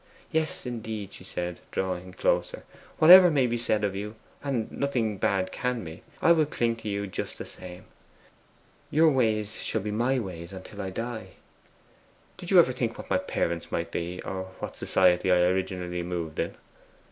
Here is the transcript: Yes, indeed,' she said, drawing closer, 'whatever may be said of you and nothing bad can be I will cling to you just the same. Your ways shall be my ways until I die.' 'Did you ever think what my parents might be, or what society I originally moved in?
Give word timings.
Yes, 0.31 0.65
indeed,' 0.65 1.13
she 1.13 1.23
said, 1.23 1.59
drawing 1.69 2.13
closer, 2.13 2.63
'whatever 2.97 3.29
may 3.29 3.45
be 3.45 3.55
said 3.59 3.83
of 3.83 3.95
you 3.95 4.15
and 4.43 4.71
nothing 4.71 5.17
bad 5.19 5.51
can 5.51 5.83
be 5.83 6.01
I 6.23 6.31
will 6.31 6.47
cling 6.47 6.77
to 6.77 6.89
you 6.89 7.05
just 7.05 7.37
the 7.37 7.45
same. 7.45 7.85
Your 8.89 9.11
ways 9.11 9.61
shall 9.63 9.81
be 9.81 9.91
my 9.91 10.17
ways 10.17 10.53
until 10.53 10.81
I 10.81 10.89
die.' 10.89 11.33
'Did 12.37 12.49
you 12.49 12.57
ever 12.57 12.73
think 12.73 12.97
what 12.97 13.11
my 13.11 13.19
parents 13.19 13.71
might 13.71 13.91
be, 13.91 14.19
or 14.23 14.45
what 14.57 14.75
society 14.75 15.31
I 15.31 15.41
originally 15.41 16.01
moved 16.01 16.39
in? 16.39 16.55